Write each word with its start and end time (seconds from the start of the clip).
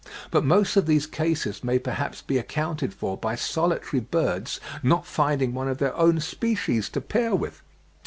but 0.31 0.43
most 0.43 0.75
of 0.77 0.87
these 0.87 1.05
cases 1.05 1.63
may 1.63 1.77
perhaps 1.77 2.23
be 2.23 2.39
accounted 2.39 2.91
for 2.91 3.15
by 3.15 3.35
solitary 3.35 3.99
birds 3.99 4.59
not 4.81 5.05
finding 5.05 5.53
one 5.53 5.67
of 5.67 5.77
their 5.77 5.95
own 5.95 6.19
species 6.19 6.89
to 6.89 6.99
pair 6.99 7.35
with. 7.35 7.61